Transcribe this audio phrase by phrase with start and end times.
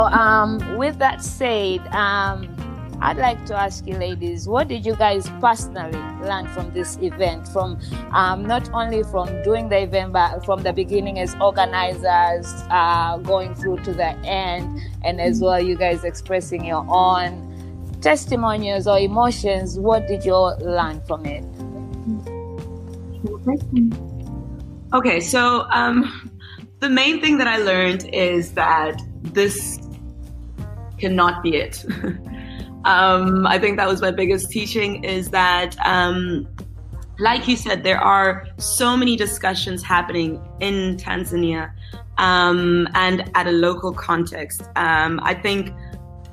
[0.00, 2.54] Um, with that said, um,
[3.00, 7.46] I'd like to ask you, ladies, what did you guys personally learn from this event?
[7.48, 7.78] From
[8.12, 13.54] um, not only from doing the event, but from the beginning as organizers, uh, going
[13.54, 17.42] through to the end, and as well, you guys expressing your own
[18.00, 19.78] testimonials or emotions.
[19.78, 21.44] What did you all learn from it?
[24.94, 26.30] Okay, so um,
[26.80, 29.78] the main thing that I learned is that this
[30.98, 31.84] cannot be it.
[32.84, 36.48] um, I think that was my biggest teaching is that, um,
[37.18, 41.72] like you said, there are so many discussions happening in Tanzania
[42.18, 44.62] um, and at a local context.
[44.76, 45.72] Um, I think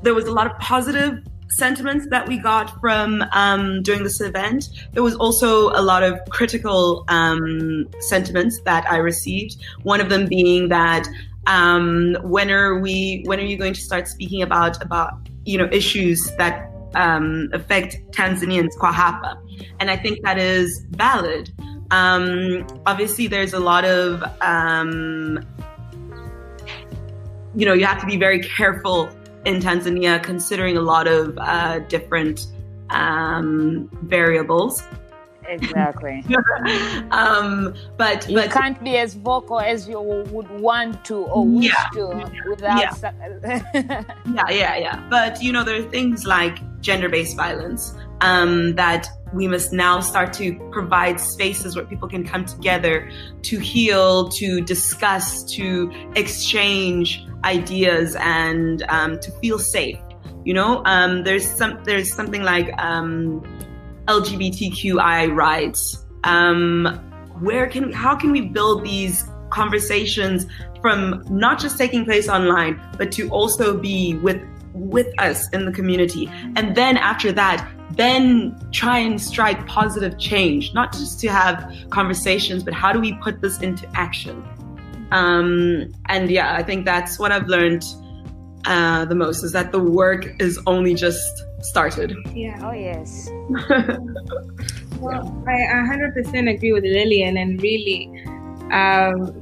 [0.02, 4.70] there was a lot of positive sentiments that we got from um, during this event.
[4.92, 9.62] There was also a lot of critical um, sentiments that I received.
[9.84, 11.08] One of them being that
[11.48, 13.24] um, when are we?
[13.26, 15.14] When are you going to start speaking about about
[15.46, 19.38] you know issues that um, affect Tanzanians kwa hapa?
[19.80, 21.52] And I think that is valid.
[21.92, 25.40] Um, obviously, there's a lot of um,
[27.56, 29.10] you know you have to be very careful
[29.46, 32.48] in Tanzania, considering a lot of uh, different
[32.90, 34.82] um, variables.
[35.48, 36.24] Exactly.
[37.12, 41.66] um, but you but, can't be as vocal as you would want to or wish
[41.66, 41.90] Yeah.
[41.94, 42.80] to without.
[42.80, 43.64] Yeah.
[44.34, 45.08] yeah, yeah, yeah.
[45.10, 50.32] But you know, there are things like gender-based violence um, that we must now start
[50.34, 53.10] to provide spaces where people can come together
[53.44, 59.98] to heal, to discuss, to exchange ideas, and um, to feel safe.
[60.46, 63.44] You know, um, there's some there's something like um,
[64.08, 66.06] LGBTQI rights.
[66.24, 67.00] Um,
[67.40, 70.46] where can how can we build these conversations
[70.82, 74.42] from not just taking place online, but to also be with
[74.74, 80.74] with us in the community, and then after that, then try and strike positive change,
[80.74, 84.44] not just to have conversations, but how do we put this into action?
[85.12, 87.86] Um, and yeah, I think that's what I've learned
[88.66, 92.16] uh, the most is that the work is only just started.
[92.34, 92.60] Yeah.
[92.64, 93.30] oh yes.
[95.00, 98.08] Well, I 100% agree with Lilian, and really,
[98.72, 99.36] um,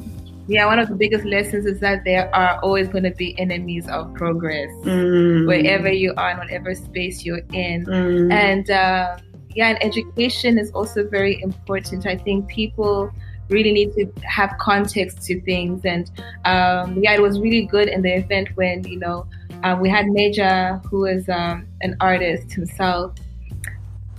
[0.48, 3.88] yeah, one of the biggest lessons is that there are always going to be enemies
[3.88, 5.46] of progress Mm.
[5.46, 7.86] wherever you are, in whatever space you're in.
[7.86, 8.32] Mm.
[8.34, 9.20] And um,
[9.54, 12.08] yeah, and education is also very important.
[12.08, 13.12] I think people
[13.52, 15.86] really need to have context to things.
[15.86, 16.10] And
[16.46, 19.28] um, yeah, it was really good in the event when, you know,
[19.64, 23.14] uh, we had Major, who is um, an artist himself,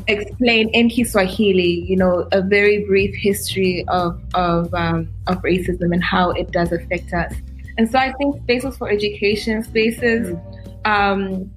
[0.06, 6.02] explain in Kiswahili, you know, a very brief history of of um, of racism and
[6.02, 7.34] how it does affect us.
[7.78, 10.36] And so I think spaces for education, spaces
[10.84, 11.50] um,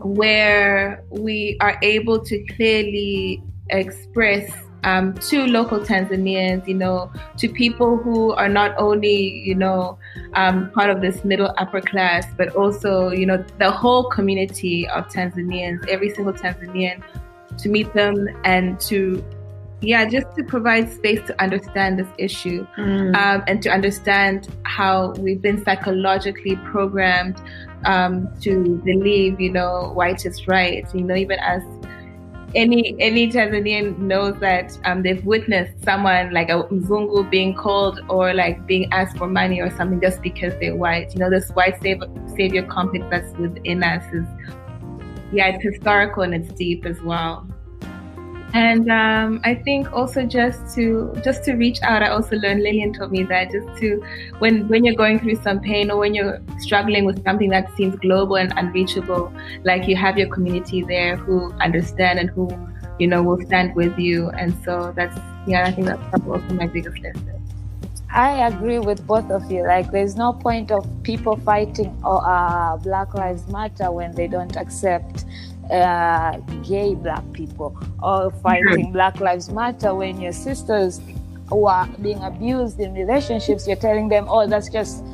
[0.00, 4.52] where we are able to clearly express
[4.86, 9.98] um, to local Tanzanians, you know, to people who are not only, you know,
[10.34, 15.08] um, part of this middle upper class, but also, you know, the whole community of
[15.08, 17.02] Tanzanians, every single Tanzanian,
[17.58, 19.24] to meet them and to,
[19.80, 23.14] yeah, just to provide space to understand this issue Mm.
[23.16, 27.36] um, and to understand how we've been psychologically programmed
[27.84, 30.86] um, to believe, you know, white is right.
[30.94, 31.62] You know, even as
[32.56, 38.34] any any Tanzanian knows that um, they've witnessed someone like a Mzungu being called or
[38.34, 41.12] like being asked for money or something just because they're white.
[41.12, 44.26] You know, this white savior, savior complex that's within us is,
[45.32, 47.46] yeah, it's historical and it's deep as well
[48.56, 52.02] and um, I think also just to just to reach out.
[52.02, 54.02] I also learned Lilian told me that just to
[54.38, 57.96] when when you're going through some pain or when you're struggling with something that seems
[57.96, 59.30] global and unreachable,
[59.64, 62.48] like you have your community there who understand and who
[62.98, 64.30] you know will stand with you.
[64.30, 67.36] And so that's yeah, I think that's also my biggest lesson.
[68.08, 69.64] I agree with both of you.
[69.64, 74.56] Like, there's no point of people fighting or uh, Black Lives Matter when they don't
[74.56, 75.26] accept
[75.70, 81.00] uh, gay black people, or fighting Black Lives Matter when your sisters
[81.48, 85.04] who are being abused in relationships, you're telling them, "Oh, that's just."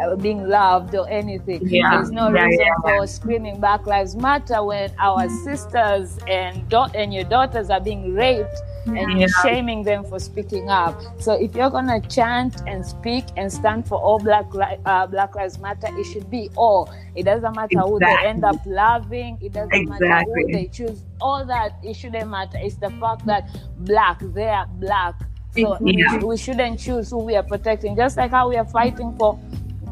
[0.00, 1.60] uh, Being loved or anything.
[1.66, 1.96] Yeah.
[1.96, 6.88] There's no Yeah, reason yeah, for screaming Black Lives Matter when our sisters and da-
[6.94, 8.56] and your daughters are being raped
[8.86, 9.26] and Yeah.
[9.42, 11.00] shaming them for speaking up.
[11.20, 15.34] So if you're gonna chant and speak and stand for all Black li- uh, Black
[15.34, 16.90] Lives Matter, it should be all.
[17.14, 19.38] It doesn't matter who they end up loving.
[19.40, 21.02] It doesn't matter who they choose.
[21.20, 22.58] All that it shouldn't matter.
[22.60, 23.48] It's the fact that
[23.78, 25.14] black, they are black.
[25.56, 26.18] So we, Yeah.
[26.24, 27.94] we shouldn't choose who we are protecting.
[27.96, 29.34] Just like how we are fighting for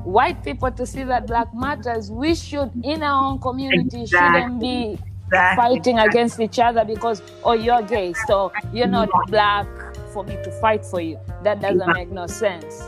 [0.05, 4.41] white people to see that black matters, we should in our own community Exactly.
[4.41, 4.99] shouldn't be
[5.33, 5.77] Exactly.
[5.77, 9.67] fighting against each other because oh you're gay, so you're not black
[10.13, 11.19] for me to fight for you.
[11.43, 12.83] That doesn't make no sense.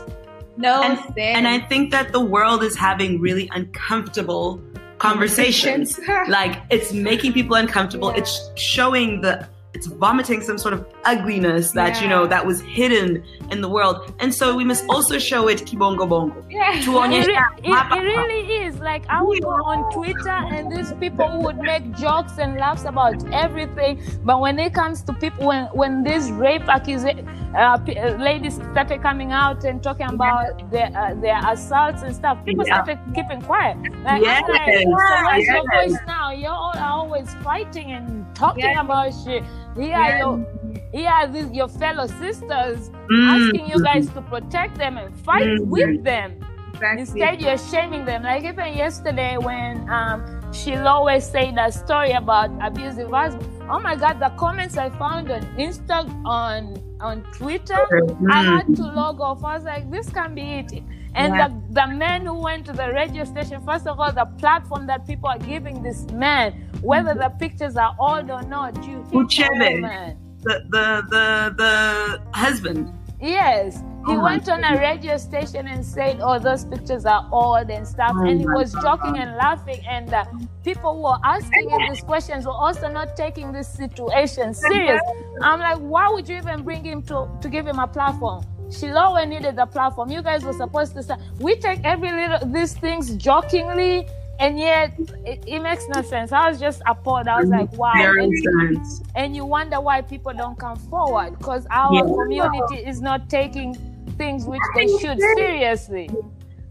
[0.55, 1.17] No and, sense.
[1.17, 4.61] and I think that the world is having really uncomfortable
[4.99, 5.99] conversations.
[6.27, 8.11] like it's making people uncomfortable.
[8.11, 8.19] Yeah.
[8.19, 13.23] It's showing the it's vomiting some sort of ugliness that you know that was hidden
[13.51, 13.97] in the world.
[14.21, 16.43] And so we must also show it kibongo bongo.
[16.49, 16.81] yeah.
[16.85, 18.79] To It, it, it really is.
[18.79, 23.15] Like I would go on Twitter and these people would make jokes and laughs about
[23.33, 28.55] everything, but when it comes to people, when when these rape accusations, uh, uh, ladies
[28.71, 32.75] started coming out and talking about their uh, their assaults and stuff, people Yeah.
[32.83, 33.75] started keeping quiet.
[34.03, 34.91] Like, Yes, like, so
[35.25, 36.31] where's your voice now?
[36.31, 38.81] You're all always fighting and talking Yeah.
[38.85, 39.43] about shit.
[39.75, 39.99] Here Yeah.
[40.01, 40.45] are your
[40.93, 43.27] here are these, your fellow sisters Mm.
[43.35, 45.67] asking you guys to protect them and fight Mhm.
[45.67, 46.39] with them.
[46.73, 46.99] Exactly.
[47.01, 48.23] Instead, you're shaming them.
[48.23, 50.41] Like even yesterday when um,
[50.85, 53.49] always said that story about abusive husband.
[53.69, 57.75] Oh my God, the comments I found on Insta on on Twitter,
[58.31, 58.45] I Mm.
[58.57, 59.43] had to log off.
[59.43, 60.83] I was like, this can be it.
[61.15, 61.47] And Yeah.
[61.47, 65.07] the, the men who went to the radio station, first of all, the platform that
[65.07, 69.89] people are giving this man, whether the pictures are old or not, you Uchebe.
[70.43, 72.91] the the the the husband.
[73.21, 77.69] Yes, he Oh went on a radio station and said, "Oh, those pictures are old
[77.71, 79.81] and stuff," Oh and he was joking and laughing.
[79.87, 80.25] And uh,
[80.63, 85.01] people who were asking him these questions were also not taking this situation serious.
[85.41, 88.43] I'm like, why would you even bring him to to give him a platform?
[88.71, 90.09] Shiloh needed the platform.
[90.11, 94.07] You guys were supposed to say we take every little these things jokingly,
[94.39, 94.93] and yet
[95.25, 96.31] it, it makes no sense.
[96.31, 97.27] I was just appalled.
[97.27, 97.91] I was like, wow.
[97.95, 98.77] And-
[99.15, 102.01] and you wonder why people don't come forward because our Yeah.
[102.01, 103.75] community is not taking
[104.17, 106.09] things which they should seriously.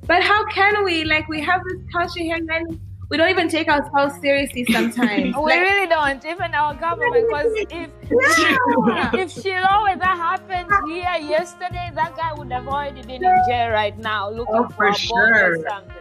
[0.07, 1.05] But how can we?
[1.05, 2.79] Like, we have this culture here, and
[3.15, 5.37] we don't even take ourselves seriously sometimes.
[5.37, 9.11] We Like, really don't, even our government, because if yeah.
[9.23, 13.97] if Shiloh that happened here yesterday, that guy would have already been in jail right
[13.99, 15.95] now looking Oh, for, for a bond or something.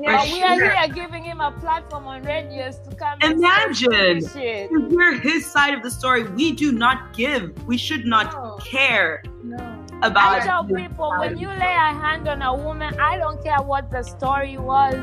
[0.00, 0.70] Yeah, But we are sure.
[0.76, 4.20] here giving him a platform on radios to come and Imagine.
[4.20, 4.70] say shit.
[4.70, 7.66] To hear his side of the story, we do not give.
[7.66, 8.58] We should not No.
[8.62, 9.77] care No.
[10.02, 10.40] About.
[10.42, 13.90] I tell people when you lay a hand on a woman, I don't care what
[13.90, 14.94] the story was.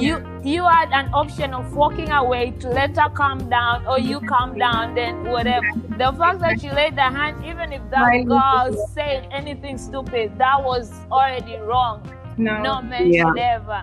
[0.00, 4.20] You you had an option of walking away to let her calm down, or you
[4.20, 5.66] calm down, then whatever.
[5.96, 8.26] The fact that you laid the hand, even if that Right.
[8.26, 12.02] girl said anything stupid, that was already wrong.
[12.36, 12.60] No.
[12.62, 13.24] No man Yeah.
[13.28, 13.82] should ever.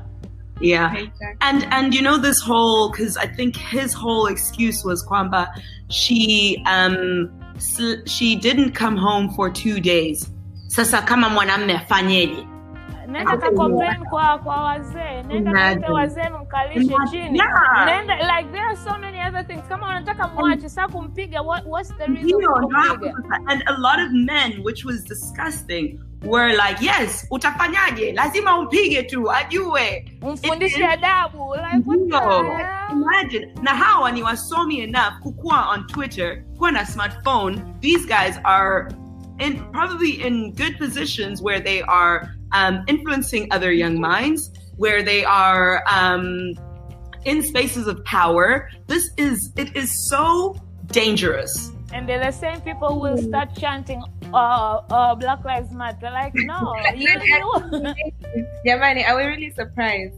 [0.60, 0.94] yeah.
[0.94, 1.38] Exactly.
[1.42, 5.48] And and you know this whole because I think his whole excuse was kwamba
[5.89, 10.30] she um sl- she didn't come home for two days.
[10.74, 12.48] Sasa kama mwanamme afanyeje?
[13.08, 13.52] Nenda ka
[14.10, 17.40] kwa kwa wazee, nenda wazee mkalishe chini.
[17.40, 17.86] Yeah.
[17.86, 19.62] Nenda like there are so many other things.
[19.70, 23.40] Kama unataka mwache sasa kumpiga, what what's the reason Ndio, for ndio hapo kumpiga?
[23.48, 28.12] And a lot of men, which was disgusting, were like, yes, utafanyaje?
[28.14, 30.06] Lazima umpige tu, ajue.
[30.22, 32.44] umfundishe adabu like what the Ndio.
[32.44, 32.92] hell?
[32.92, 33.54] Imagine.
[33.62, 37.62] Na hawa ni wasomi enough kukua on Twitter, kuwa na smartphone.
[37.80, 38.88] These guys are
[39.40, 45.24] in probably in good positions where they are um, influencing other young minds, where they
[45.25, 46.54] are um,
[47.25, 48.70] in spaces of power.
[48.88, 50.56] This is it is so
[50.88, 51.72] dangerous.
[51.94, 54.02] and then the same people who will start chanting
[54.34, 57.94] uh, uh black lives matter like no you, you
[58.66, 60.16] Yamani, are we really surprised?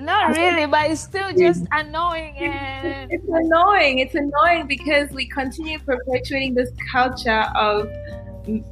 [0.00, 3.98] Not really but it's still just annoying and It's annoying.
[3.98, 7.88] It's annoying because we continue perpetuating this culture of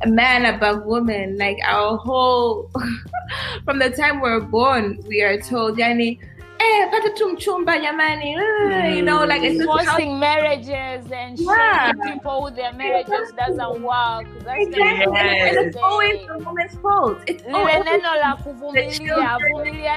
[0.06, 1.36] man above woman.
[1.36, 2.70] Like our whole,
[3.64, 6.18] from the time we're born, we are told, yani,
[6.60, 8.36] eh, pata tu mchumba jamani.
[8.36, 11.86] Uh, You know, like it's just how marriages and Yeah.
[11.86, 15.06] shaming people with their marriages doesn't work that's Exactly.
[15.06, 15.56] the Yes.
[15.56, 17.18] And it's always the woman's fault.
[17.26, 19.92] It's lile always neno la kuvumilia vumilia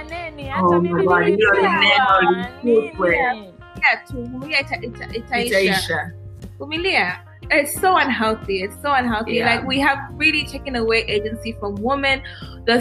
[0.52, 1.80] hata Oh mimi my God, hilo nilipigwa,
[2.22, 3.34] neno litupwe.
[3.34, 3.54] nini?
[3.82, 5.60] yeah, to vumilia ita, ita, itaisha.
[5.60, 6.12] Itaisha.
[6.60, 7.20] Vumilia.
[7.52, 8.64] It's so unhealthy.
[8.64, 9.34] It's so unhealthy.
[9.36, 9.56] Yeah.
[9.56, 12.22] Like we have really taken away agency from women.
[12.66, 12.78] The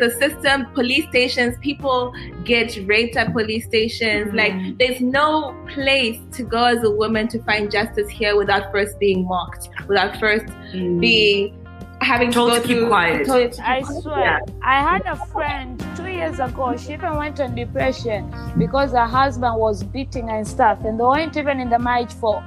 [0.00, 2.12] the system, police stations, people
[2.44, 4.32] get raped at police stations.
[4.32, 4.36] Mhm.
[4.36, 8.98] Like there's no place to go as a woman to find justice here without first
[8.98, 11.00] being mocked, without first Mm.
[11.00, 11.58] being
[12.00, 12.88] having Told to to go keep through.
[12.88, 13.26] quiet.
[13.26, 14.02] told to keep I quiet.
[14.02, 16.76] swear, I had a friend two years ago.
[16.76, 21.04] She even went on depression because her husband was beating her and stuff, and they
[21.04, 22.42] weren't even in the marriage for.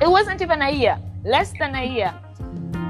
[0.00, 2.14] It wasn't even a year, less than a year.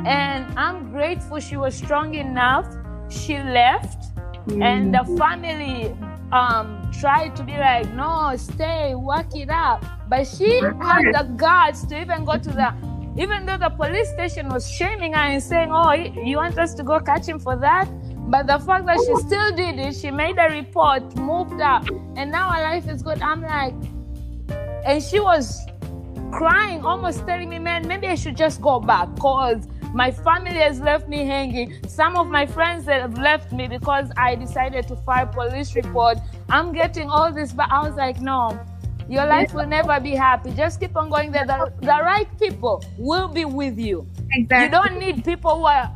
[0.06, 2.66] And I'm grateful she was strong enough.
[3.08, 4.14] She left,
[4.46, 4.62] mm.
[4.62, 5.94] and the family
[6.32, 9.84] um tried to be like, no, stay, work it out.
[10.08, 12.74] But she had the guts to even go to the
[13.18, 16.82] even though the police station was shaming her and saying, Oh, you want us to
[16.82, 17.88] go catch him for that?
[18.30, 21.84] But the fact that she still did it, she made a report, moved up,
[22.16, 23.20] and now her life is good.
[23.20, 23.74] I'm like,
[24.86, 25.66] and she was
[26.30, 30.80] crying, almost telling me, man, maybe I should just go back because my family has
[30.80, 31.74] left me hanging.
[31.88, 36.18] Some of my friends have left me because I decided to file police report.
[36.48, 38.58] I'm getting all this, but I was like, no,
[39.08, 40.52] your life will never be happy.
[40.52, 41.44] Just keep on going there.
[41.44, 44.06] The, the right people will be with you.
[44.32, 44.66] Exactly.
[44.66, 45.92] You don't need people who are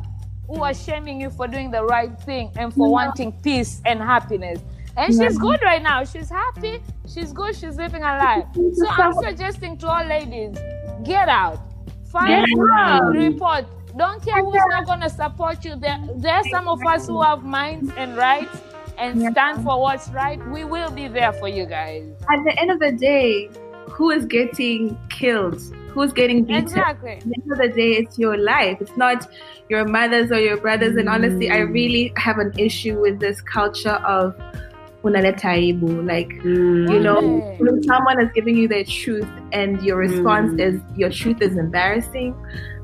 [0.47, 4.59] who are shaming you for doing the right thing and for wanting peace and happiness.
[4.97, 6.03] And she's good right now.
[6.03, 6.81] She's happy.
[7.07, 7.55] She's good.
[7.55, 8.45] She's living her life.
[8.75, 10.57] So I'm suggesting to all ladies,
[11.03, 11.59] get out.
[12.07, 12.99] Find yeah.
[13.09, 13.65] report.
[13.97, 15.75] Don't care who's not gonna support you.
[15.75, 18.57] There, there are some of us who have minds and rights
[18.97, 20.39] and stand for what's right.
[20.49, 22.03] We will be there for you guys.
[22.29, 23.49] At the end of the day,
[23.89, 25.61] who is getting killed?
[25.89, 26.63] Who's getting beaten?
[26.63, 27.11] Exactly.
[27.11, 28.79] At the end of the day, it's your life.
[28.81, 29.31] It's not
[29.69, 30.97] your mothers or your brothers.
[30.97, 34.35] And honestly, I really have an issue with this culture of
[35.05, 36.05] unaleta aibu.
[36.05, 36.91] Like, mm.
[36.91, 37.21] you know,
[37.59, 40.67] when someone is giving you their truth and your response mm.
[40.67, 42.35] is your truth is embarrassing,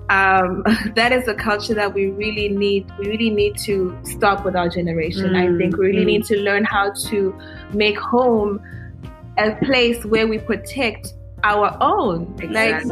[0.10, 0.64] um,
[0.96, 2.92] that is a culture that we really need.
[3.00, 5.32] We really need to stop with our generation.
[5.32, 5.56] Mm.
[5.56, 7.36] I think we really need to learn how to
[7.74, 8.62] make home
[9.38, 11.14] a place where we protect
[11.44, 12.36] our own.
[12.40, 12.92] Exactly.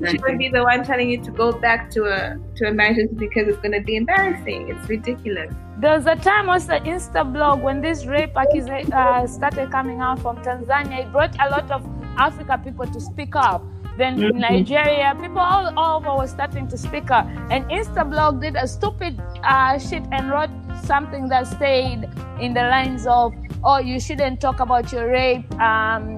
[0.00, 2.72] Like she would be the one telling you to go back to a to a
[2.72, 4.68] marriage because it's gonna be embarrassing.
[4.68, 5.54] It's ridiculous.
[5.78, 10.20] There was a time also Insta blog when this rape accusation uh, started coming out
[10.20, 11.06] from Tanzania.
[11.06, 13.64] It brought a lot of Africa people to speak up.
[13.96, 14.38] Then mm-hmm.
[14.38, 17.26] Nigeria, people all, all over were starting to speak up.
[17.50, 20.50] And Instablog did a stupid uh, shit and wrote
[20.84, 22.08] something that stayed
[22.40, 26.14] in the lines of, "Oh, you shouldn't talk about your rape." Um,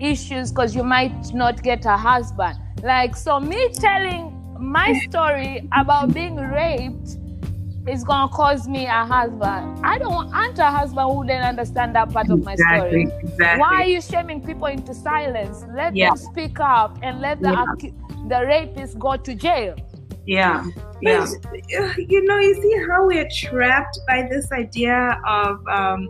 [0.00, 2.58] issues because you might not get a husband.
[2.82, 7.16] Like, so me telling my story about being raped
[7.86, 9.78] is gonna cause me a husband.
[9.84, 13.20] I don't want a husband who didn't understand that part of my exactly, story.
[13.22, 13.60] Exactly.
[13.60, 15.64] Why are you shaming people into silence?
[15.74, 16.10] Let yeah.
[16.10, 17.90] them speak up and let the yeah.
[18.28, 19.76] the rapist go to jail.
[20.26, 20.64] Yeah.
[21.02, 21.26] Yeah.
[21.98, 26.08] You know, you see how we're trapped by this idea of um,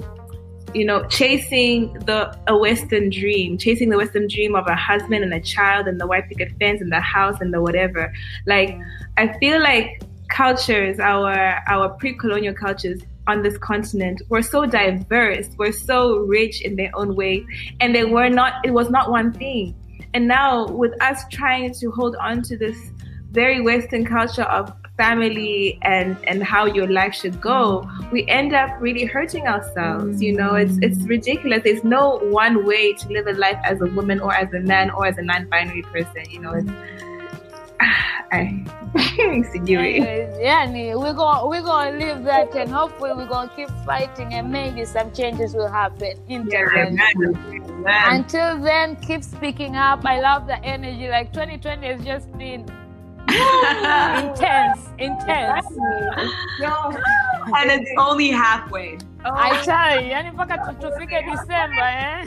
[0.75, 5.33] you know, chasing the a Western dream, chasing the Western dream of a husband and
[5.33, 8.13] a child and the white picket fence and the house and the whatever.
[8.47, 8.77] Like,
[9.17, 15.73] I feel like cultures, our our pre-colonial cultures on this continent were so diverse, were
[15.73, 17.47] so rich in their own way,
[17.81, 18.55] and they were not.
[18.65, 19.75] It was not one thing.
[20.13, 22.77] And now, with us trying to hold on to this
[23.31, 28.71] very Western culture of family and and how your life should go we end up
[28.81, 33.33] really hurting ourselves you know it's it's ridiculous there's no one way to live a
[33.33, 36.53] life as a woman or as a man or as a non-binary person you know
[36.53, 36.71] it's
[38.35, 38.65] I,
[40.41, 44.85] yeah, we're gonna we're gonna live that, and hopefully we're gonna keep fighting, and maybe
[44.85, 46.15] some changes will happen.
[46.29, 50.05] Yeah, Until then, keep speaking up.
[50.05, 51.09] I love the energy.
[51.09, 52.67] Like 2020 has just been
[54.25, 55.67] intense, intense.
[57.57, 58.99] and it's only halfway.
[59.27, 59.31] Oh.
[59.33, 62.25] I tell you, yani mpaka tufike December, eh?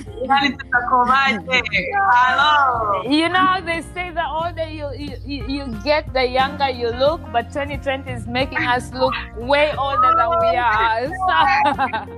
[3.06, 4.90] You know, they say the older you,
[5.26, 10.16] you, you get, the younger you look, but 2020 is making us look way older
[10.18, 11.06] than we are.
[11.06, 12.14] So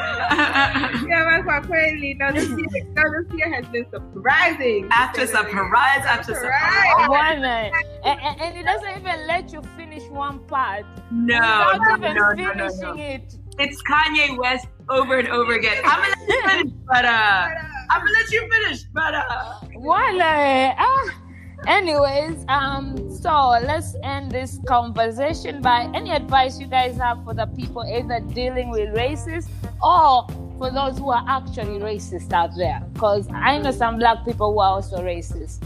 [1.08, 2.18] yeah, kwa kweli.
[2.18, 4.88] Now this year, now this year has been surprising.
[4.90, 7.08] After surprise, after surprise.
[7.08, 10.84] One and, and, and, it doesn't even let you finish one part.
[11.10, 13.34] No, without no, even no, finishing no, no, it.
[13.58, 15.82] It's Kanye West over and over again.
[15.84, 17.48] I'm gonna let you finish, but uh,
[17.90, 19.54] I'm gonna let you finish, but uh.
[19.74, 21.20] One, ah.
[21.66, 27.46] Anyways, um, so let's end this conversation by any advice you guys have for the
[27.46, 29.50] people either dealing with racists
[29.82, 30.26] or
[30.58, 32.82] for those who are actually racist out there.
[32.92, 35.62] Because I know some black people who are also racist.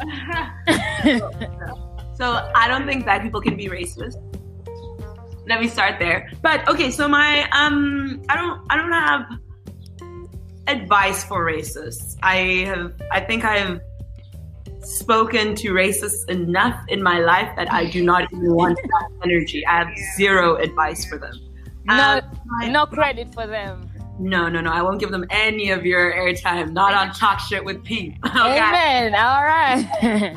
[2.16, 4.16] so I don't think black people can be racist.
[5.46, 6.30] Let me start there.
[6.42, 9.26] But okay, so my um, I don't I don't have
[10.66, 12.16] advice for racists.
[12.22, 13.80] I have I think I have
[14.82, 19.66] spoken to racists enough in my life that I do not even want that energy.
[19.66, 21.49] I have zero advice for them.
[21.96, 22.20] No,
[22.62, 23.90] um, no credit for them.
[24.20, 24.70] No, no, no.
[24.70, 26.72] I won't give them any of your airtime.
[26.72, 28.16] Not on Talk Shit with Pete.
[28.26, 28.60] Okay?
[28.60, 29.14] Amen.
[29.14, 30.36] All right.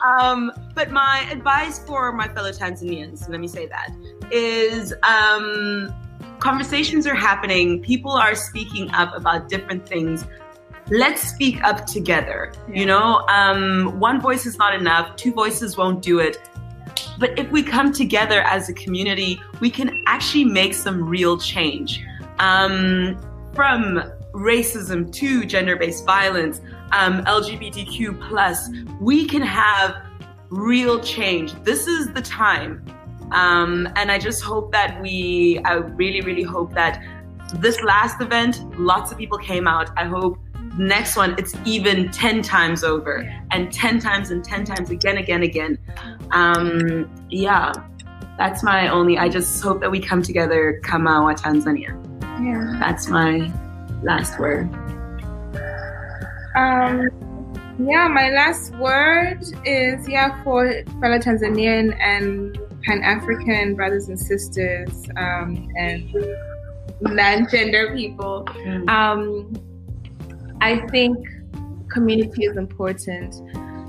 [0.04, 3.94] um, but my advice for my fellow Tanzanians, let me say that,
[4.30, 5.94] is um,
[6.38, 7.82] conversations are happening.
[7.82, 10.24] People are speaking up about different things.
[10.90, 12.52] Let's speak up together.
[12.68, 12.80] Yeah.
[12.80, 15.14] You know, um, one voice is not enough.
[15.16, 16.38] Two voices won't do it.
[17.18, 22.04] But if we come together as a community, we can actually make some real change.
[22.38, 23.18] Um,
[23.54, 24.02] from
[24.32, 26.60] racism to gender-based violence,
[26.92, 29.96] um, LGBTQ plus, we can have
[30.50, 31.52] real change.
[31.64, 32.84] This is the time.
[33.32, 37.02] Um, and I just hope that we, I really, really hope that
[37.56, 39.90] this last event, lots of people came out.
[39.96, 40.38] I hope
[40.78, 45.42] next one, it's even 10 times over and 10 times and 10 times again, again,
[45.42, 45.78] again.
[46.30, 47.72] Um, yeah,
[48.36, 51.94] that's my only, I just hope that we come together, Kama wa Tanzania.
[52.40, 52.78] Yeah.
[52.78, 53.52] That's my
[54.02, 54.72] last word.
[56.54, 57.10] Um,
[57.78, 65.06] yeah, my last word is yeah for fellow Tanzanian and Pan African brothers and sisters
[65.16, 66.12] um, and
[67.00, 68.44] non gender people.
[68.46, 68.88] Mm.
[68.88, 69.67] Um,
[70.60, 71.16] I think
[71.90, 73.34] community is important.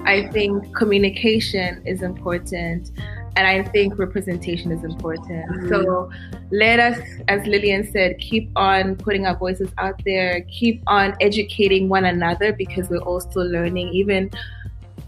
[0.06, 2.92] I think communication is important
[3.36, 5.50] and I think representation is important.
[5.50, 5.70] Mm-hmm.
[5.70, 6.12] So
[6.52, 11.90] let us, as Lilian said, keep on putting our voices out there, keep on educating
[11.90, 13.90] one another because we're all still learning.
[13.94, 14.30] Even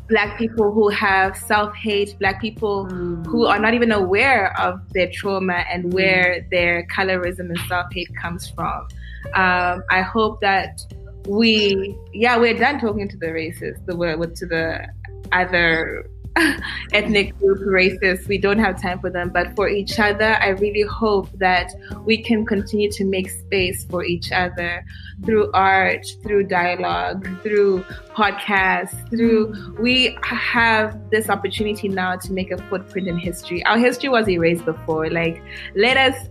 [0.07, 3.25] black people who have self-hate, black people mm.
[3.25, 5.93] who are not even aware of their trauma and mm.
[5.93, 8.87] where their colorism and self-hate comes from.
[9.35, 10.85] Um, I hope that
[11.27, 13.95] we, yeah, we're done talking to the racists, the
[14.35, 14.87] to the
[15.31, 16.05] other
[16.93, 18.27] ethnic group, racists.
[18.27, 19.29] We don't have time for them.
[19.29, 21.71] But for each other, I really hope that
[22.05, 24.85] we can continue to make space for each other
[25.25, 27.83] through art, through dialogue, through
[28.15, 33.63] podcasts, through we have this opportunity now to make a footprint in history.
[33.65, 35.09] Our history was erased before.
[35.09, 35.43] Like,
[35.75, 36.27] let us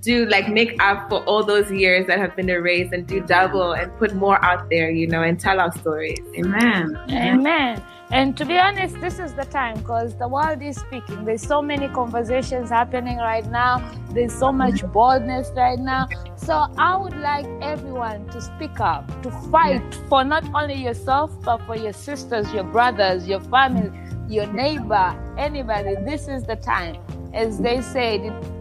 [0.00, 3.72] do like make up for all those years that have been erased and do double
[3.72, 6.20] and put more out there, you know, and tell our stories.
[6.36, 6.98] Amen.
[7.10, 7.82] Amen.
[8.12, 11.24] And to be honest, this is the time because the world is speaking.
[11.24, 13.78] There's so many conversations happening right now.
[14.10, 16.08] There's so much boldness right now.
[16.34, 21.58] So I would like everyone to speak up, to fight for not only yourself, but
[21.66, 23.92] for your sisters, your brothers, your family,
[24.28, 25.94] your neighbor, anybody.
[26.04, 26.96] This is the time.
[27.32, 28.20] As they said,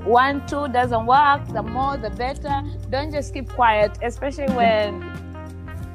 [0.09, 2.63] one, two doesn't work, the more, the better.
[2.89, 5.03] Don't just keep quiet, especially when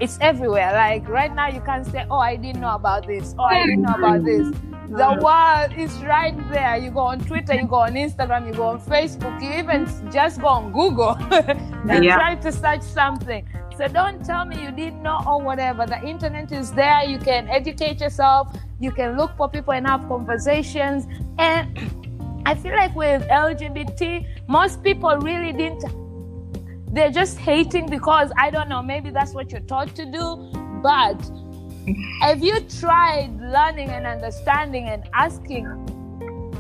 [0.01, 0.73] it's everywhere.
[0.73, 3.83] Like right now, you can't say, "Oh, I didn't know about this." Oh, I didn't
[3.83, 4.53] know about this.
[4.89, 6.77] The world is right there.
[6.77, 10.41] You go on Twitter, you go on Instagram, you go on Facebook, you even just
[10.41, 11.17] go on Google
[11.91, 12.17] and yeah.
[12.17, 13.49] try to search something.
[13.77, 15.87] So don't tell me you didn't know or whatever.
[15.87, 17.03] The internet is there.
[17.03, 18.57] You can educate yourself.
[18.79, 21.07] You can look for people and have conversations.
[21.39, 22.04] And
[22.47, 25.85] I feel like with LGBT, most people really didn't
[26.95, 30.37] they're just hating because I don't know, maybe that's what you're taught to do.
[30.81, 31.21] But
[32.21, 35.67] have you tried learning and understanding and asking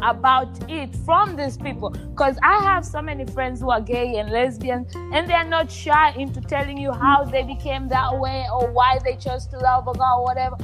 [0.02, 1.90] about it from these people?
[1.90, 6.10] Because I have so many friends who are gay and lesbian, and they're not shy
[6.18, 9.92] into telling you how they became that way or why they chose to love a
[9.92, 10.56] girl or whatever.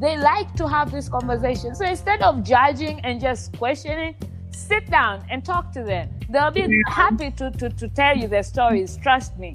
[0.00, 1.74] They like to have this conversation.
[1.74, 4.14] So instead of judging and just questioning,
[4.52, 6.08] sit down and talk to them.
[6.28, 6.82] They'll be yeah.
[6.86, 8.98] happy to, to, to tell you their stories.
[9.02, 9.54] Trust me.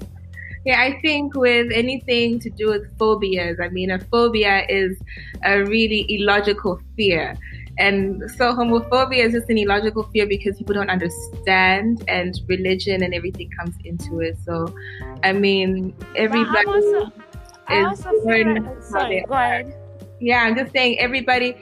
[0.64, 4.98] Yeah, I think with anything to do with phobias, I mean, a phobia is
[5.44, 7.36] a really illogical fear.
[7.76, 13.12] And so homophobia is just an illogical fear because people don't understand and religion and
[13.12, 14.38] everything comes into it.
[14.44, 14.74] So,
[15.22, 17.12] I mean, everybody also,
[17.70, 18.06] is.
[18.06, 18.10] Also
[18.80, 19.76] sorry, go ahead.
[20.20, 21.56] Yeah, I'm just saying everybody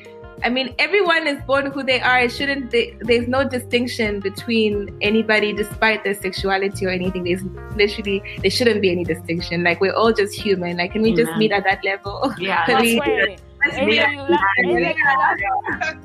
[0.45, 2.21] I mean, everyone is born who they are.
[2.21, 2.71] It shouldn't.
[2.71, 7.25] They, there's no distinction between anybody, despite their sexuality or anything.
[7.25, 7.45] There's
[7.77, 9.63] literally there shouldn't be any distinction.
[9.63, 10.77] Like we're all just human.
[10.77, 12.35] Like can we just meet at that level?
[12.39, 15.97] Yeah, that's we, either, you love, either, you love,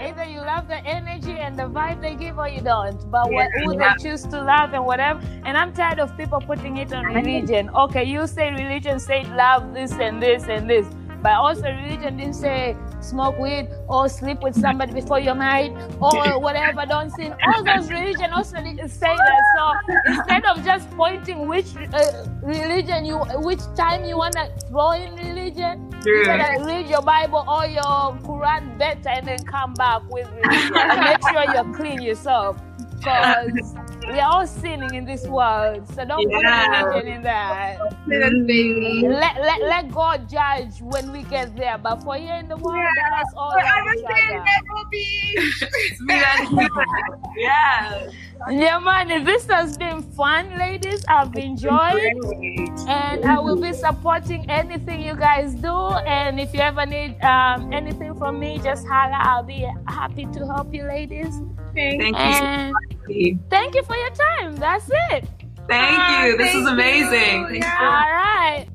[0.00, 3.10] either you love the energy and the vibe they give, or you don't.
[3.10, 3.94] But yeah, what, who yeah.
[3.96, 5.20] they choose to love and whatever.
[5.44, 7.70] And I'm tired of people putting it on religion.
[7.70, 10.86] Okay, you say religion, say love this and this and this.
[11.24, 16.38] But also religion didn't say smoke weed or sleep with somebody before you're married or
[16.38, 17.34] whatever, don't sin.
[17.48, 19.42] All those religion also say that.
[19.56, 19.72] So
[20.12, 25.16] instead of just pointing which uh, religion you, which time you want to throw in
[25.16, 30.28] religion, you gotta read your Bible or your Quran better and then come back with
[30.30, 32.60] religion and make sure you're clean yourself.
[33.04, 33.74] Because
[34.08, 35.86] we are all sinning in this world.
[35.94, 36.82] So don't yeah.
[36.82, 37.78] put religion in that.
[38.06, 41.78] Let, let, let God judge when we get there.
[41.78, 43.10] But for here in the world, yeah.
[43.10, 44.44] let us all love each other.
[47.36, 48.10] yeah.
[48.50, 51.04] Yeah, man, this has been fun, ladies.
[51.08, 52.12] I've enjoyed,
[52.88, 55.74] and I will be supporting anything you guys do.
[55.74, 59.18] And if you ever need um, anything from me, just holla.
[59.18, 61.40] I'll be happy to help you, ladies.
[61.74, 62.74] Thank and
[63.08, 63.38] you.
[63.50, 64.56] Thank you for your time.
[64.56, 65.28] That's it.
[65.68, 66.36] Thank you.
[66.36, 67.54] This thank is amazing.
[67.54, 67.60] You.
[67.60, 67.78] Yeah.
[67.80, 68.66] All right.